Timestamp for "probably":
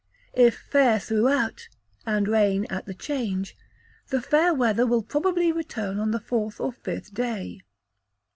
5.03-5.51